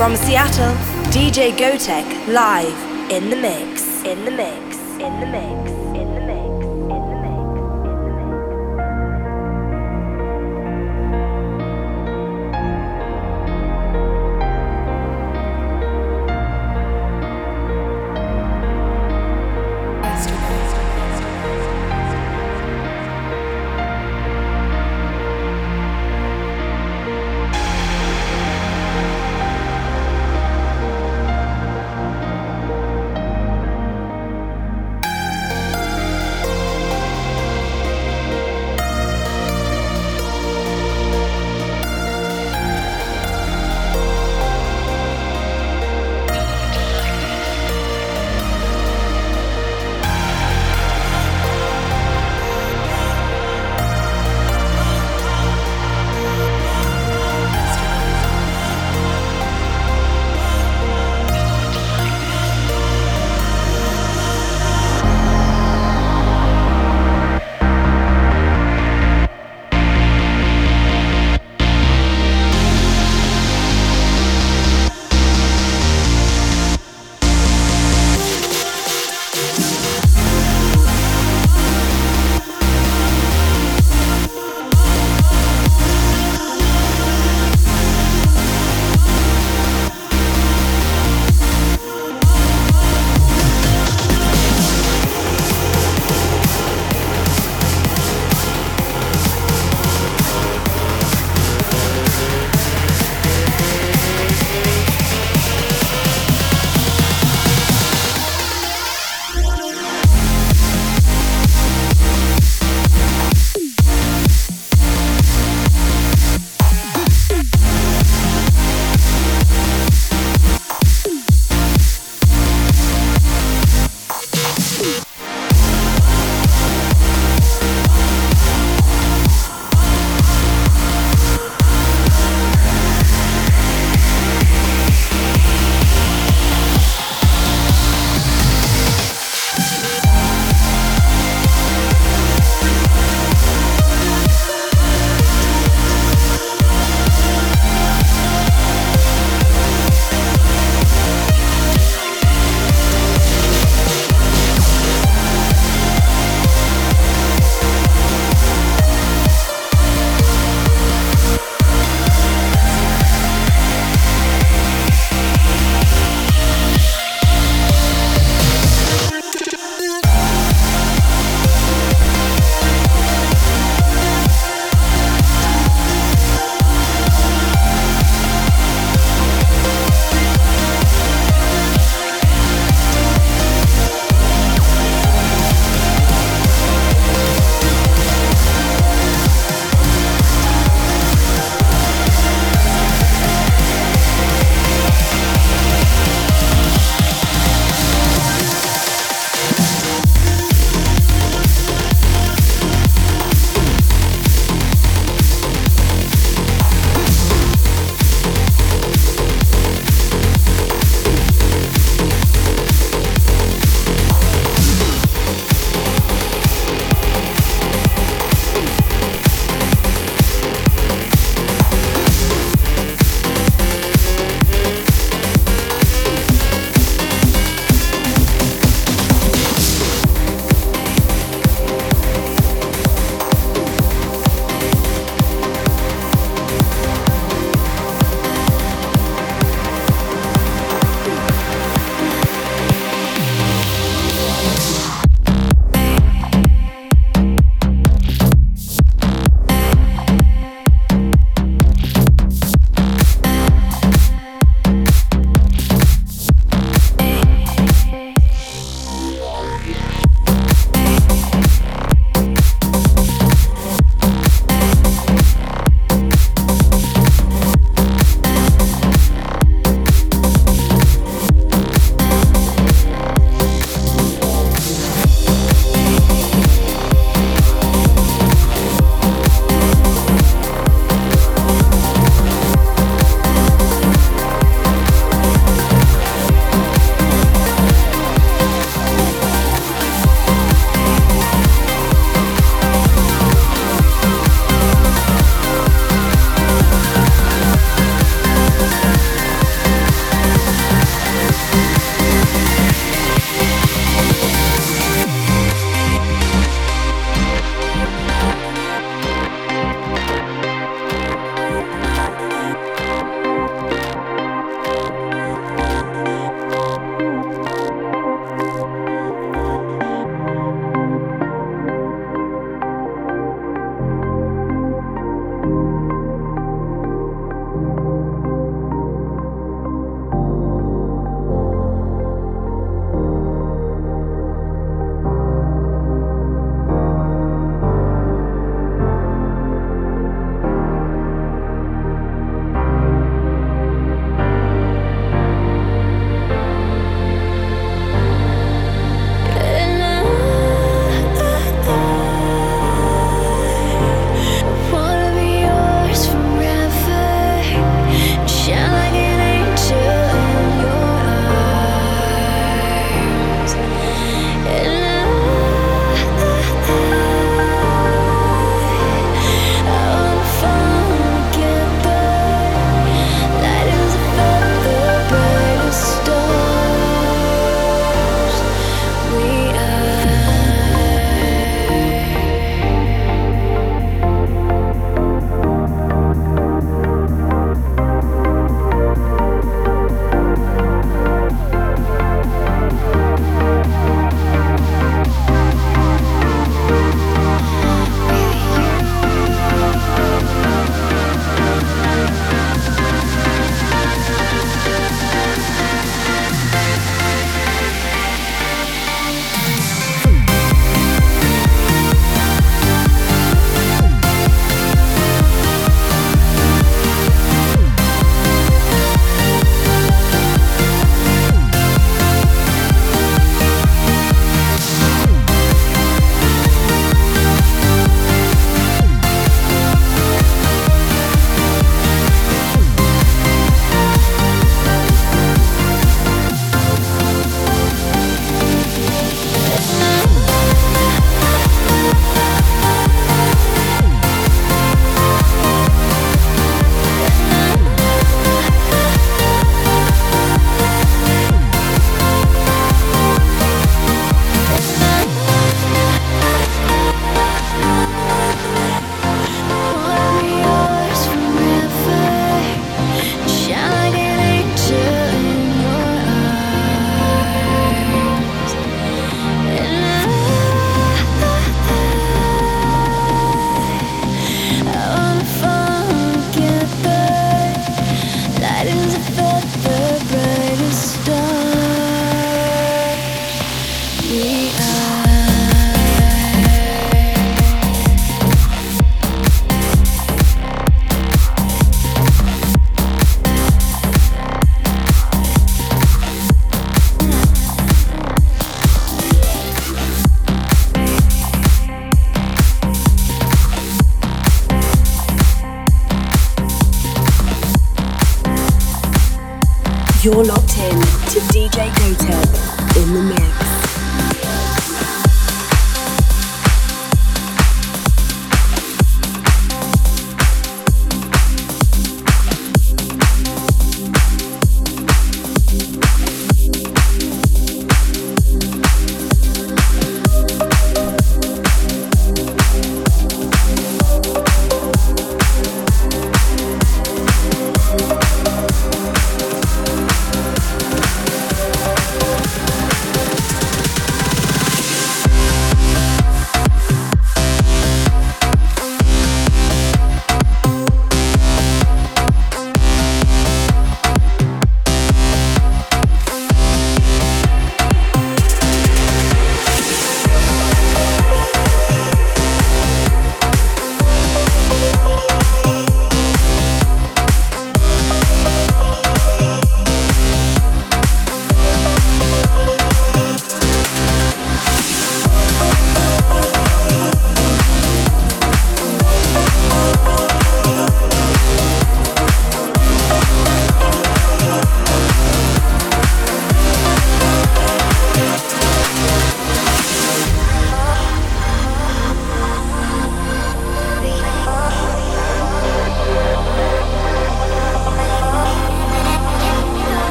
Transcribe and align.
From 0.00 0.16
Seattle, 0.16 0.72
DJ 1.12 1.52
Gotek 1.52 2.26
live 2.26 3.10
in 3.12 3.28
the 3.28 3.36
mix. 3.36 4.02
In 4.02 4.24
the 4.24 4.30
mix. 4.30 4.78
In 4.98 5.20
the 5.20 5.26
mix. 5.26 5.79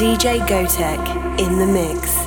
DJ 0.00 0.40
Gotek 0.48 1.38
in 1.38 1.58
the 1.58 1.66
mix. 1.66 2.19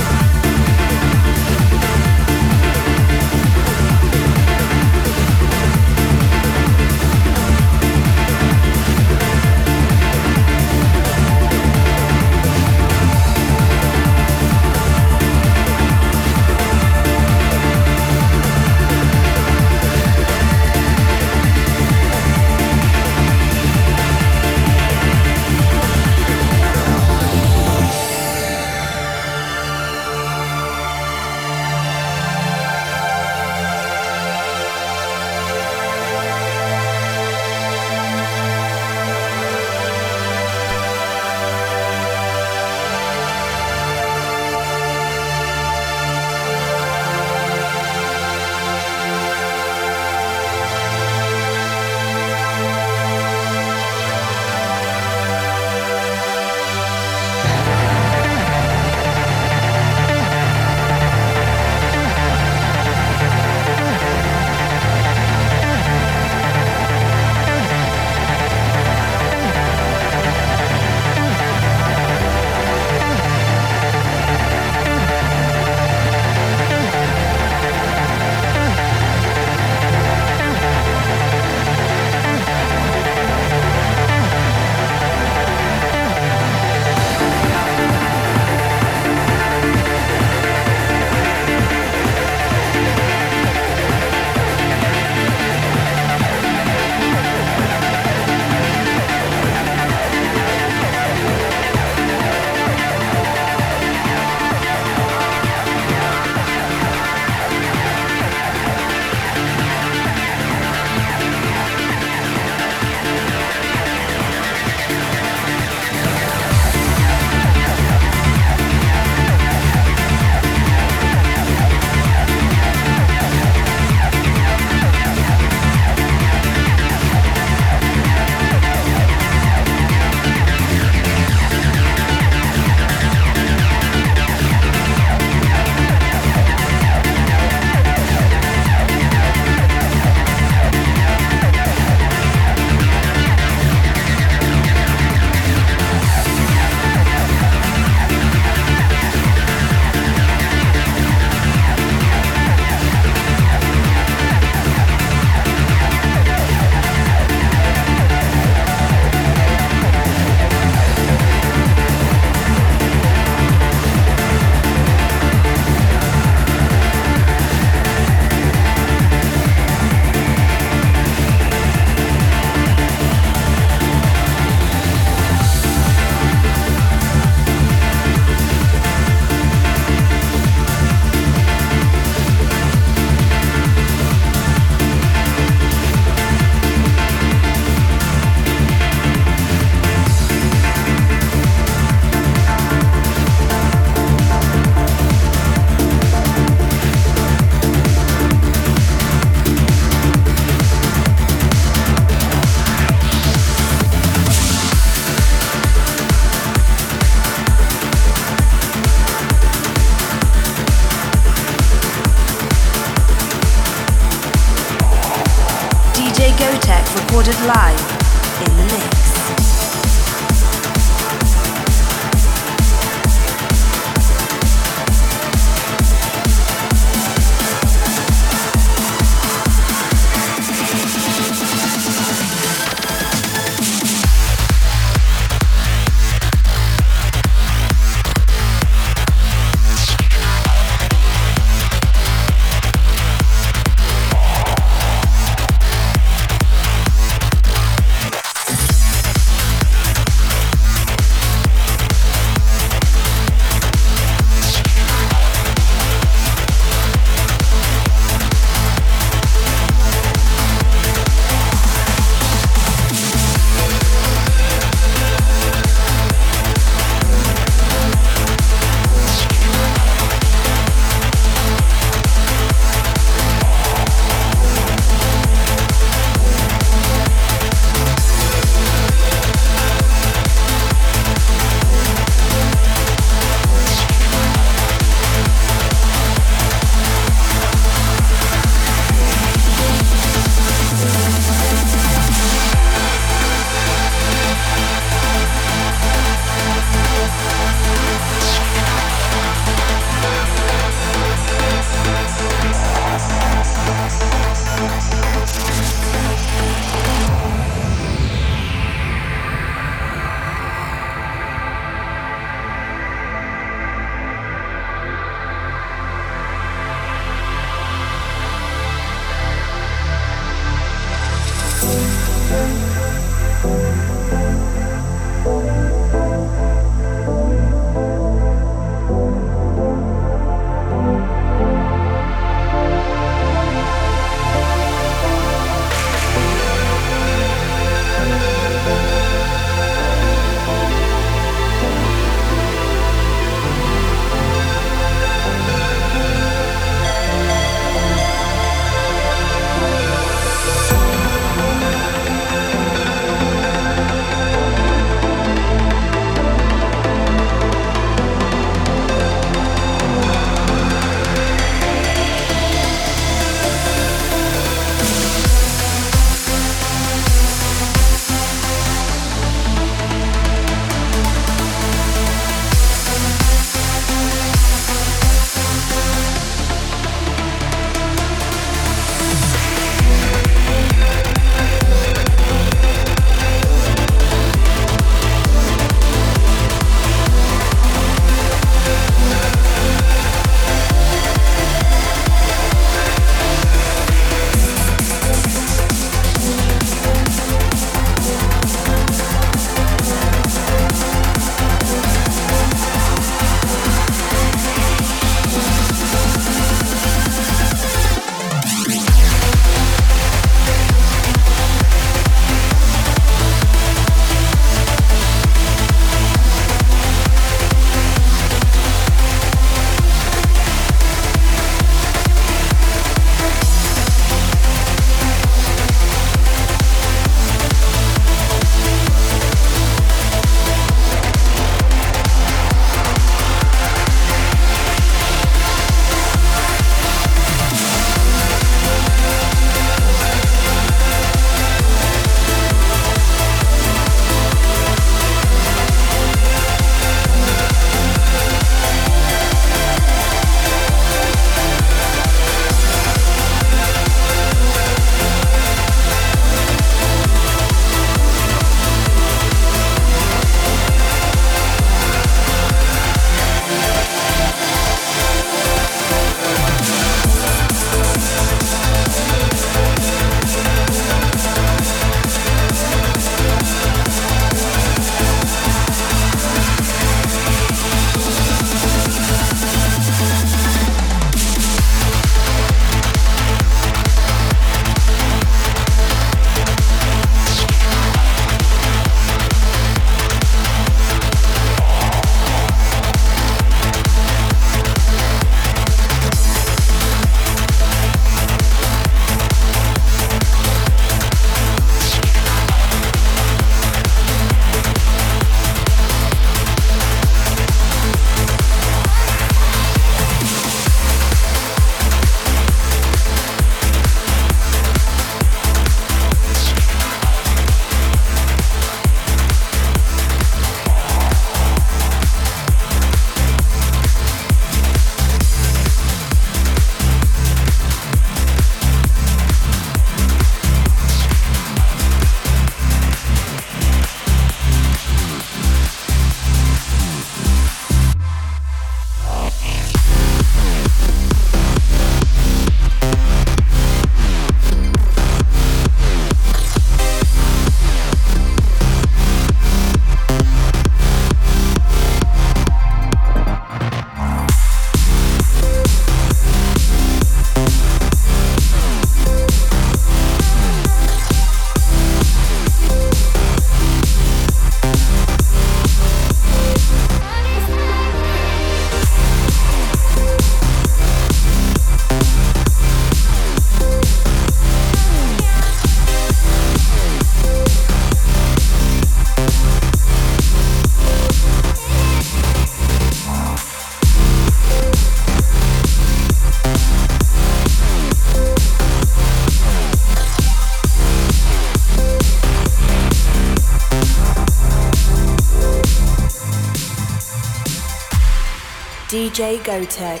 DJ 599.18 599.38
Gotek, 599.38 600.00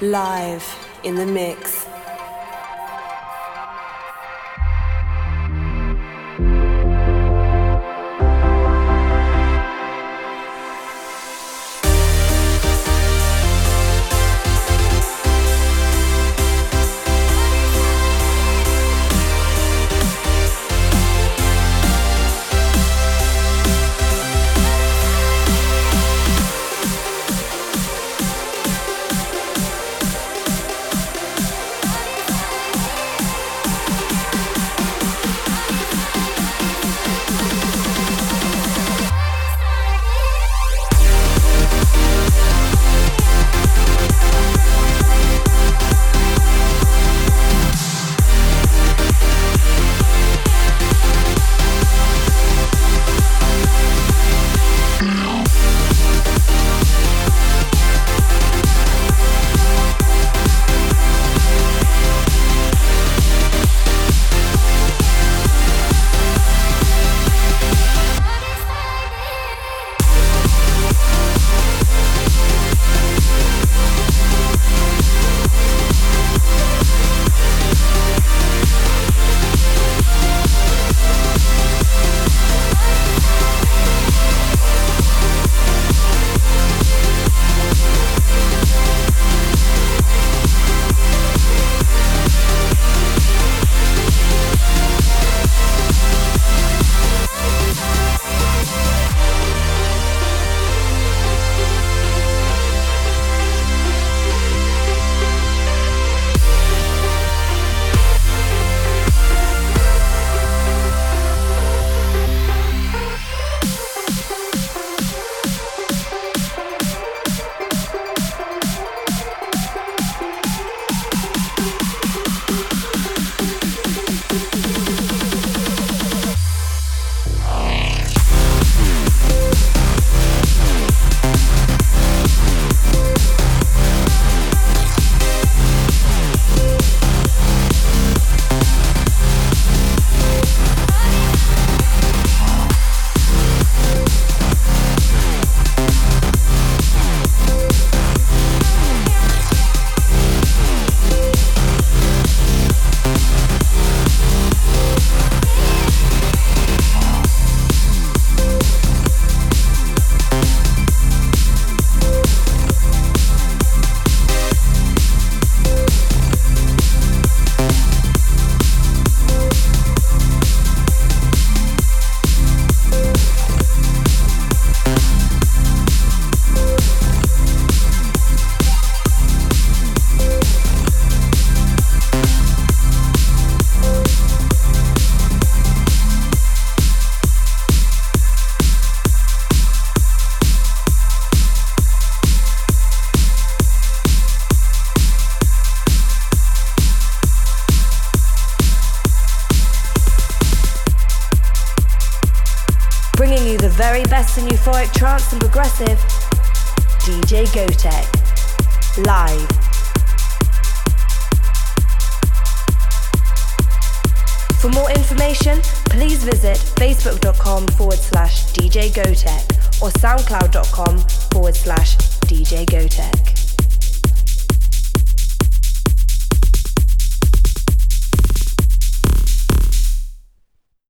live 0.00 0.64
in 1.04 1.14
the 1.16 1.26
mix. 1.26 1.85